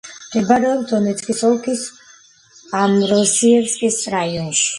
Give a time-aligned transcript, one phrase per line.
[0.27, 1.83] მდებარეობს დონეცკის ოლქის
[2.81, 4.69] ამვროსიევკის რაიონში.